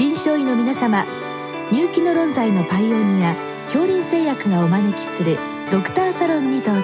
[0.00, 1.04] 臨床医の皆様
[1.70, 3.34] 入気の論剤のパイオニア
[3.66, 5.36] 恐林製薬がお招きする
[5.70, 6.82] ドクターサロンにどうぞ。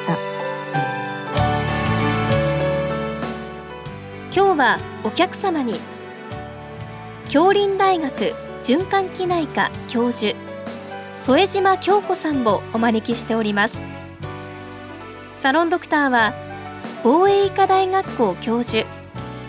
[4.31, 5.81] 今日はお客様に
[7.25, 10.39] 恐林大学循環器内科教授
[11.17, 13.83] 添島京子さんをお招きしております。
[15.39, 16.35] サロンドクターは
[17.03, 18.87] 防衛医科大学校教授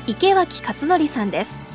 [0.07, 1.66] 池脇勝則さんです。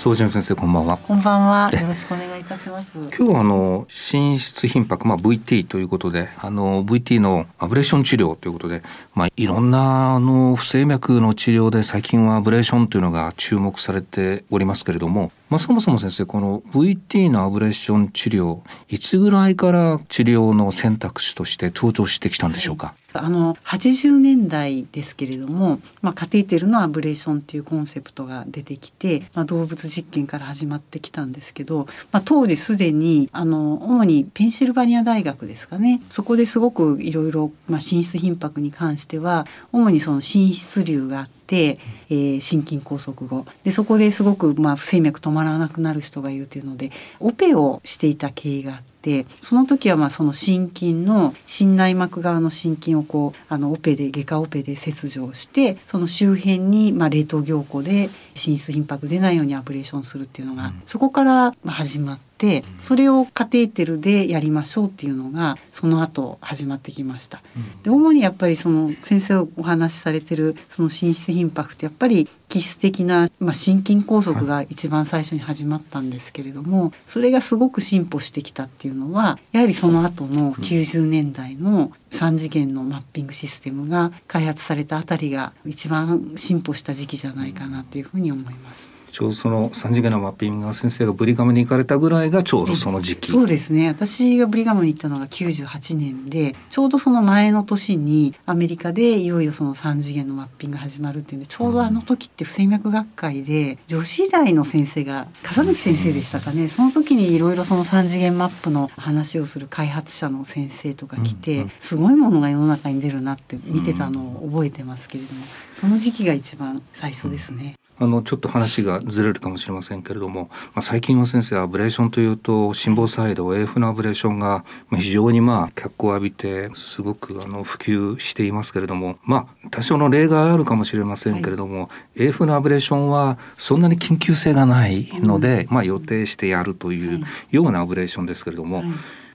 [0.00, 0.96] 総島先生こんばんは。
[0.96, 1.70] こんばんは。
[1.70, 2.98] よろしくお願いいたします。
[2.98, 8.82] 今日はあの心室頻拍まあ VT ということで、あの VT のアブレーション治療ということで、
[9.14, 22.94] まあいろんなあの不整脈の治療で最近はアブレーションというのが注目されておりますけれども、まあそもそも先生この VT のアブレーション治療いつぐらいから治療の選択肢として登場してきたんでしょうか？
[23.12, 41.39] あの80年代ですけれども、まあ、カテーテルのアブレーションっていうコンセプトが出てきて、まあ、動物実験から始まってきたんですけど、まあ、当時すでにあの主にペンシルバニア大学ですかねそこですごくいろいろ心室頻拍に関しては主にその心室瘤があって。
[41.56, 62.29] えー、心筋梗塞後でそこですごく、まあ、不整脈止まらなくなる人がいるというのでオペをしていた経緯があってその時はまあその心筋の心内膜側の心筋をこうあのオペで外科オペで切除してその周辺にまあ冷凍凝固で心室頻拍出ないようにアブレーションするっていうのが、そこから始まって。
[62.78, 67.42] それをカテーテルでやりましょうっていうのがその後始まってきました。
[67.82, 88.99] で主にやっぱりその先生お話しされてるその心室頻拍ってやっぱり気質的な、まあ、心筋梗塞が一番最初に始まったんですけれども、それがすごく進歩してきたっていうのはやはりその後の90年代の3次元のマッピングシステムが開発されたあたりが一番進歩した時期じゃないかなというふうに思います。
[89.10, 93.30] ちょうどその三次元のマッピングが先生がブリガムに行かれたぐらいがちょうどその時期。
[93.30, 93.88] そうですね。
[93.88, 106.68] 私がブリガムに行ったのが98年で、ちょうどその前の年にアメリカでいよいよその三次元のマッピングが始まるっていうんで、ちょうどあの時って不整脈学会で女子大の先生が笠貫先生でしたかね。
[106.68, 115.44] その時にいろいろその三次元マップの話をする開発者の先生とか来て、すごいものが世の中に出るなって見てたのを覚えてますけれども、
[115.74, 117.74] その時期が一番最初ですね。
[118.00, 124.64] あのちょっと話がずれるかもしれませんけれども、まあ、最近は先生アブレーションというと心房細動 AF のアブレーションが
[124.96, 138.86] 非常にまあ脚光を浴びてすごくあの普及していますけれどもまあ多少の例があるかもしれませんけれども、はい、AF のアブレーションはそんなに緊急性がないので、うん、まあ予定してやるというようなアブレーションですけれども、はい。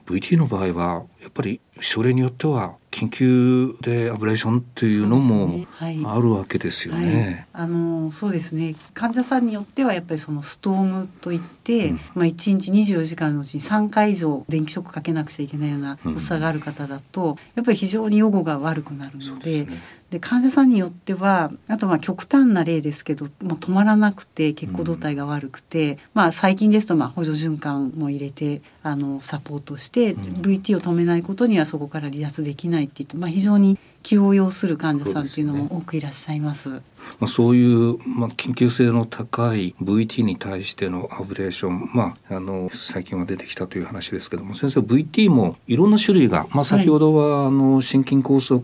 [0.06, 7.06] VT の場合はやっぱり症例によっては緊急でアブレーションっていうのもあるわけですよね。
[7.06, 8.76] ねはい、あのそうですね。
[8.94, 19.66] 患者さんによってはやっぱりそのストームといって、うん、まあ1日24時間のうちに3回以上電気ショックかけなくちゃいけないような発作がある方だと、うん、やっぱり非常に予後が悪くなるので。
[20.10, 36.68] で患者さんによってはあとまあ極端な例ですけどもう止まらなくて血行動態が悪くて、うん、まあ最近ですとまあ補助循環も入れてあのサポートして、うん、VT を止めないことにはそこから離脱できないって言って、まあ、非常に気を要する患者さんっていうのも多くいらっしゃいます。
[36.68, 36.80] ま
[37.22, 48.58] あ、そういう、まあ、緊急性の高い VT に対してのアブレーション、まあ、あの最近は出てきたという話ですけども先生 VT もいろんな種類が、まあ、先ほどは、はい、あの心筋梗塞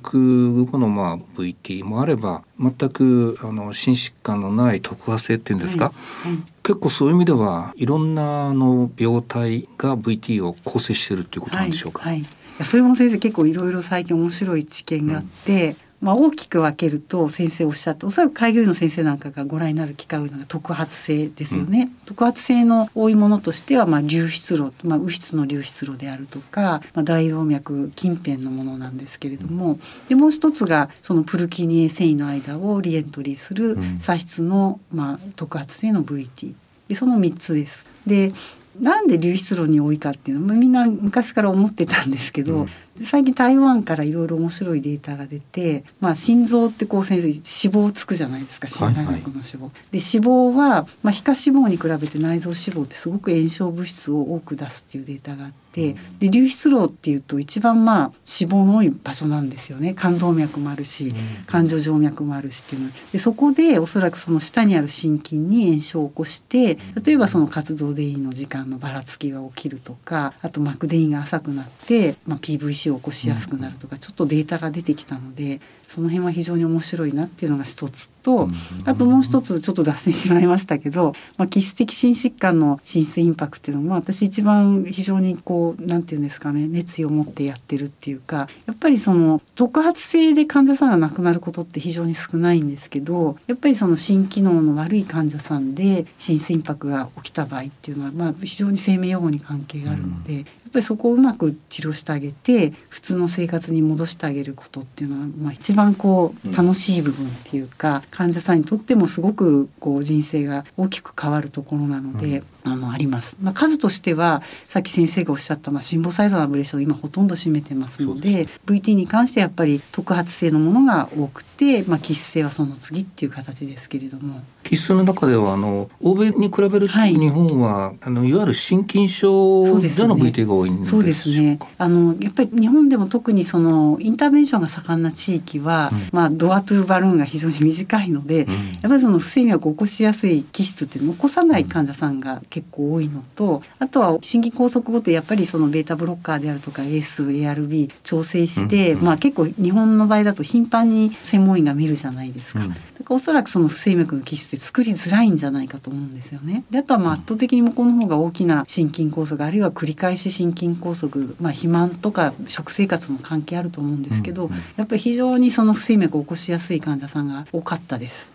[0.64, 5.92] 後の、まあ、VT もあれば全くあの心疾患のない特発性っていうんですか、は
[6.28, 6.32] い。
[6.32, 12.02] はい、結構そういう意味ではいろんなあの病態が VT を構成しているということなんでしょうか？
[12.02, 12.24] はい
[12.66, 15.76] それも先生結構いろいろ最近面白い知見があって、うん。
[16.02, 29.78] まあ、大きく分けると先生おっしゃっておそらく開業医の先生なんかがご覧になる機会のが特発性ですよね、うん、特発性の多いものとしては、まあ、流出路、まあ、右室の流出路であるとか、まあ、大動脈近辺のものなんですけれども
[30.08, 36.55] でもう一つがそのプルキニエ繊維の間をリエントリーする左室の、まあ、特発性の VT
[36.88, 37.87] でその3つです。
[38.06, 38.32] で
[38.80, 42.69] なんで流出路に多いかっていうのもみんな昔から思ってたんですけど、うん、
[43.00, 49.59] 最近台湾からいろいろ面白いデータが出て、まあ、心臓ってこう先生脂肪つくじゃないですか心内膜の脂肪。
[49.61, 55.62] はいはい、で脂肪は、まあ、皮下脂肪に比べて内臓脂肪ってすごく炎症物質を多く出すっていうデータがあって。
[55.73, 57.99] で流出路っていうと一番まあ
[58.41, 61.15] 脂肪の多い場所なんですよね冠動脈もあるし
[61.47, 75.61] 冠状静脈もあるしっていうのでそこでおそらくその下にある心筋に炎症を起こして例えばその活動でいいの時間のばらつきが起きるとかあと膜電位が浅くなって、まあ、PVC を起こしやすくなるとかちょっとデータが出てきたので
[75.93, 78.49] その辺は非常に面白いなっていうのが一つと、
[78.87, 113.37] あともう一つちょっと脱線してしまいましたけど、まあ、基質的心疾患の心室インパクトっていうのも私一番非常にこうなんていうんですかね熱意を持ってやってるっていうかやっぱりその特発性で患者さんが亡くなることって非常に少ないんですけどやっぱりその心機能の悪い患者さんで心室インパクトが起きた場合っていうのは、まあ、非常に生命予後に関係があるので、ぱりそこをうまく治療してあげて普通の生活に戻してあげることっていうのは、まあ、一番こう楽しい部分っていうか、うん、患者さんにとってもすごくこう人生が大きく変わるところなので、うん、あのあります。
[113.43, 124.43] まあ、数としてはさっき先生がおっしゃった、まあ、心房細動のアブレーション今ほとんど占めてますのでで VT に関してやっぱり特発性のものが多くて、まあ、気質性はその次っていう形ですけれども。
[124.62, 131.58] 気質の中ではあの欧米に比べると日本は、はい、あのいわゆる心筋症での VT が多いんですそうですね。
[131.79, 152.60] あのやっぱり日本でも特にそのインターベンションが盛んな地域は、うん、まあドアトゥーバルーンが非常に短いので、うん、やっぱりその不整脈を起こしやすい気質って残さない患者さんが結構多いのと、あとは心筋梗塞後ってやっぱりそのベータブロッカーであるとか AS、ARB 調整して、うん、まあ結構日本の場合だと頻繁に専門医が見るじゃないですか。
[152.60, 152.75] だか
[153.08, 156.64] らおそらくその不整脈の気質って作りづらいんじゃないかと思うんですよね。
[156.70, 161.08] であとはまあ圧倒的に向こうの方が大きな心筋梗塞あるいは繰り返し心筋梗塞
[161.40, 168.31] まあ、肥満とか食生活も関係あると思うんですけど、うんうん、やっぱり非常にその不整脈を起こしやすい患者さんが多かったです。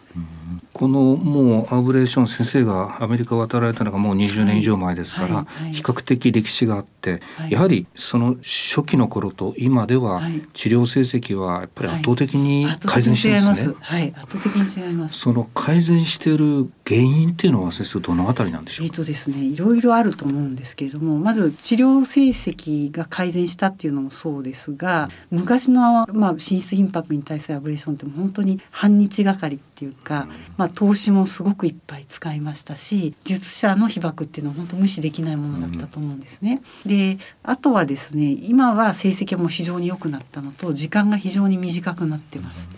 [0.77, 7.19] このもうアブレーション先生がアメリカ渡られたのがもう20年以上前ですから、比較的歴史があって、
[7.49, 10.21] やはりその初期の頃と今では
[10.53, 13.73] 治療成績はやっぱり圧倒的に改善してますね。
[13.79, 15.17] はい、圧倒的に違います。
[15.17, 30.27] その改善している原因っていうのは先生どのあたりなんでしょうえっ、とですね、いろいろあると思うんですけれども、まず治療成績が改善したっていうのもそうですが、昔のまあ心室頻拍に対するアブレーションって本当に半日がかりっていうか、
[30.57, 36.63] まあ投資もすごくいっぱい使いましたし術者の被爆っていうのは本当無視できないものだったと思うんですね。
[36.83, 42.69] であとはですね今は成績も非常に良くなったのと時間が非常に短くなってます。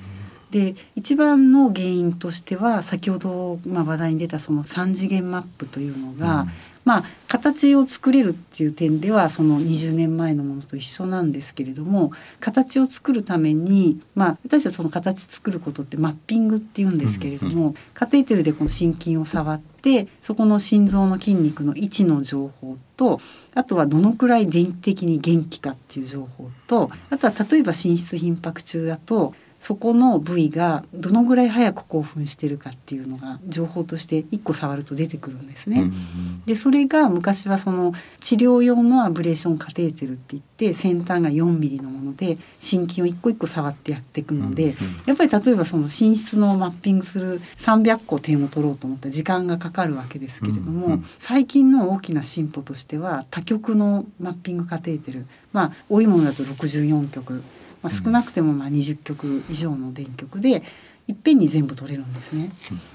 [0.51, 6.47] で一番の原因としては先ほど、まあ、話題に出たその3次元マップというのが、
[6.89, 23.21] まあ、形を作れるっていう点ではその20年前のものと一緒なんですけれども形を作るために、まあ、私たちその形作ることってマッピングっていうんですけれども、うんうん、カテーテルでこの心筋を触ってそこの心臓の筋肉の位置の情報と
[23.53, 35.81] あとはどのくらい電気的に元気かっていう情報とあとは例えば心室頻拍中だとそこの部位がどのぐらい早く興奮してるかっていうのが情報として1個触ると出てくるんですね。
[35.81, 44.75] うんうん、でそれが昔はその治療用のアブレーションカテーテルって言って先端が4ミリのもので心筋を一個一個触ってやっていくので、うんうん、
[45.05, 57.43] やっぱり例えばその寝室のマッピングする300個点を取ろうと思ったら時間がかかるわけですけれども、うんうん、最近の大きな進歩としては多極のマッピングカテーテルまあ多いものだと64極
[57.81, 60.63] まあ、少なくてもまあ20曲以上の電極で
[61.09, 62.51] いっぺんに全部取れるんですね。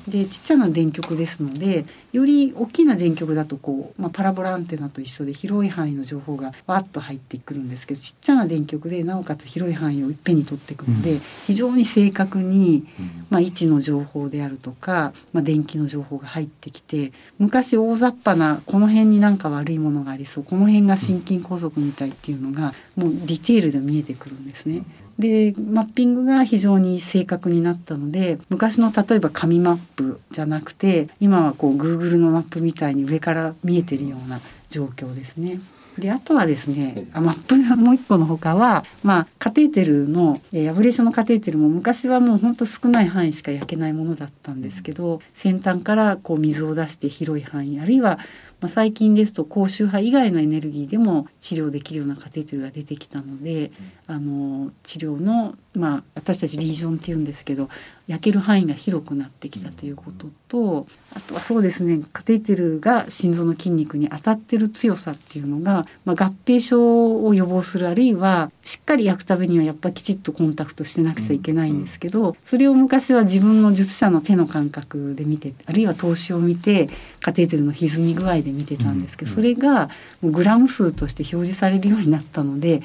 [0.07, 12.87] でちっちゃな電極ですのでより大きな電極だとこう、まあ、パラボラアンテナと一緒で広い範囲の情報がわっと入ってくるんですけどちっちゃな電極でなおかつ広い範囲をいっぺんに取っていくので、うん、非常に正確に、
[13.31, 24.85] まあ、位置の情報であるとか、まあ、電気の情報が入ってきて昔大雑把なこの辺になんか悪いものがありそうこの辺が心筋梗塞みたいっていうのがもうディテールで見えてくるんですね。
[25.19, 34.41] でマッピングが非常に正確になったので昔の例えば紙マップじゃなくて今はこう Google のマップみたいに上から見えてるような
[34.71, 35.61] 状況ですね。
[35.99, 48.19] であとはですねあマップのもう一個のほかは、まあ、カテーテルの、えー、アブレーションのカテーテルも昔はもうほんと少ない範囲しか焼けないものだったんですけど先端からこう水を出して広い範囲あるいは
[48.65, 53.73] まあ、最近ですと高周波以外のエネルギーでも治療できるようなカテーテルが出てきたので、
[54.07, 57.69] あの治療の、まあ、私たちリージョンっていうんですけど
[58.07, 79.89] 焼ける範囲が広くなってきたということとあとはそうですねカテーテルが心臓の筋肉に当たってる強さっていうのが、まあ、合併症を予防するあるいはしっかり焼くためにはやっぱりきちっとコンタクトしてなくちゃいけないんですけど、それを昔は自分の術者の手の感覚で見てあるいは投資を見てカテーテルの歪み具合で見てたんですけど、それが
[80.23, 82.83] グラム数として表示されるようになったので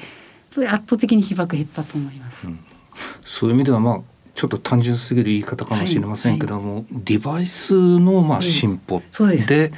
[0.50, 2.48] それ圧倒的に被爆減ったと思います。
[2.48, 2.58] うん、
[3.24, 9.02] そういう意味ではまあちょっと単純すぎる言い方かもしれませんけども、はいはい、デバイスのまあ進歩
[9.46, 9.70] で,、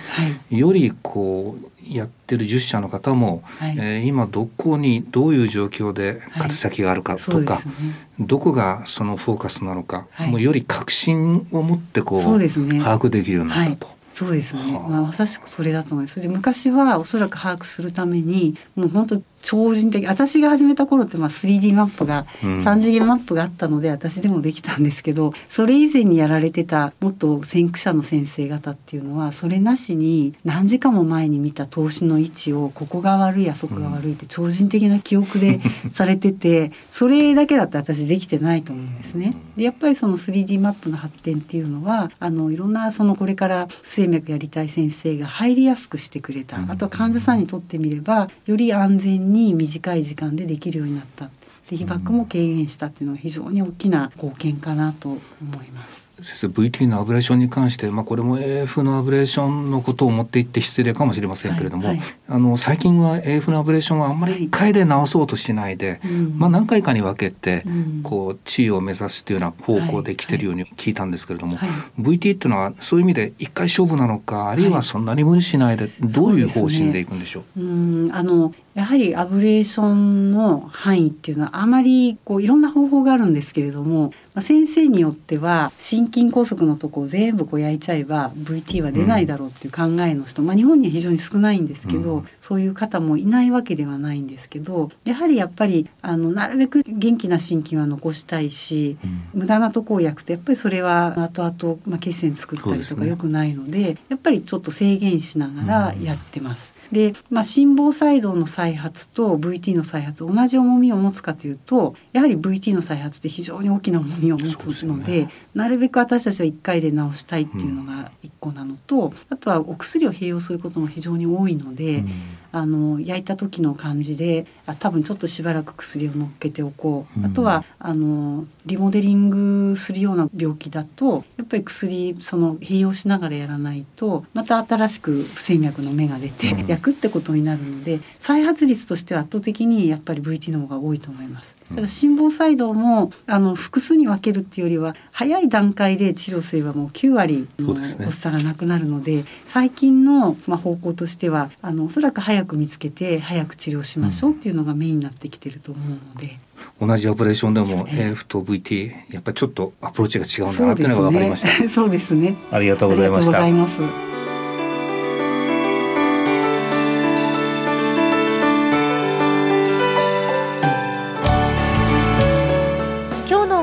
[0.51, 7.73] よりこうやってる10社の方も、はい、えー、今どこにどういう状況で宛先があるかとか、はいね、
[8.21, 14.03] どこがそのフォーカスなのか、はい、もうより確信を持ってこう、ね、把握できるようになったと。
[14.15, 16.21] そうですね、まあ、まさしくそれだと思います。
[16.21, 35.61] で昔はおそらく把握するためにもう本当超人的私が始めた頃ってまあ 3D マップが、うん、3次元マップがあったので私でもできたんですけどそれ以前にやられてたもっと先駆者の先生方っていうのはそれなしに何時間も前に見た投資の位置をここが悪いあそこが悪いって超人的な記憶で
[35.93, 39.35] されててそれだけだって私できてないと思うんですね。
[39.57, 46.61] でやっぱりその 3D マップの発展っていうのはあのいろんなそのこれから不整脈やりたい先生が入りやすくしてくれた。
[46.69, 51.31] あとは患者さんにとってみればより安全にに短い時間でできるようになった
[51.71, 55.21] で被爆も軽減したっていうのは非常に大きな貢献かなと思
[55.63, 56.12] います。
[56.23, 71.59] 先生 VT のアブレーションに関して、まあ、これも AF のアブレーションのことを持っていって失礼かもしれませんけれども、はいはい、あの最近は AF のアブレーションはあんまり1回で直そうとしないで、はい、まあ、何回かに分けて、うん、こう地位を目指すというような方向で来てるように聞いたんですけれども、
[71.99, 78.15] VT っていうのはそういう意味で1回勝負なのかあるいはそんなに無理しないでどういう方針でいくんでしょう、ね、うん。
[78.15, 106.75] あのやはりアブレーションの範囲っていうのはあまりこういろんな方法があるんですけれどもまあ、先生によっては心筋梗塞のとこを全部こう焼いちゃえば VT は出ないだろうっていう考えの人、うん、まあ、日本には非常に少ないんですけど、うん、そういう方もいないわけではないんですけどやはりやっぱりあのなるべく元気な心筋は残したいし、うん、無駄なとこを焼くとやっぱりそれは後々、まあ、血栓作ったりとかよくないので、ね、やっぱりちょっと制限しながらやってます。
[106.93, 121.99] で、まあ、心房細動の再発と VT の再発同じ重みを持つかというとやはり VT の再発って非常に大きな重みを持つので、ね、なるべく私たちは1回で治したいっていうのが1個なのと、うん、あとはお薬を併用することも非常に多いので。
[121.99, 122.09] うん
[122.53, 129.31] あの焼いた時の感じであ多分ちょっとしばらく薬を乗っけておこう、うん、あとはあのリモデリン
[129.73, 141.57] グするような病気だとやっぱり薬その併用しながらやらないとまた新しく不整脈の芽が出て、うん、焼くってことになるので再発率としては圧倒的にやっぱり VT の方が多いと思います。
[141.75, 156.39] ただ心房細動もあの複数に分けるっていうよりは早い段階で治療すればもう9割の発作がなくなるので最近の、まあ、方向としてはあのおそらく早く見つけて早く治療しましょうっていうのがメインになってきてると思うので。
[156.81, 161.49] 同じオペレーションでも AF と VT やっぱりちょっとアプローチが違うんだなっていうのが分かりました。
[161.69, 162.37] そうですね。
[162.53, 163.43] ありがとうございました。
[163.43, 164.13] ありがとうございます。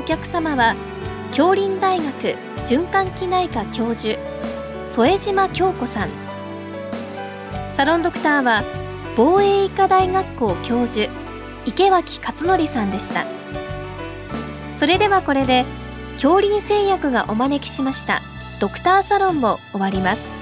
[0.09, 0.75] 客様は
[1.33, 2.09] 京林大学
[2.65, 4.19] 循環器内科教授
[4.87, 6.28] 添島京子さん
[7.79, 8.65] サロンドクターは
[9.15, 11.09] 防衛医科大学校教授
[11.65, 13.23] 池脇勝則さんでした。
[14.75, 15.63] それではこれで
[16.15, 18.21] 恐林製薬がお招きしました
[18.59, 20.38] ドクターサロンも終わります。